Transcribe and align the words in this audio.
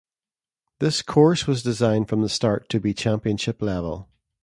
This 0.79 1.03
course 1.03 1.45
was 1.45 1.61
designed 1.61 2.09
from 2.09 2.23
the 2.23 2.27
start 2.29 2.69
to 2.69 2.79
be 2.79 2.91
championship 2.91 3.61
level. 3.61 4.09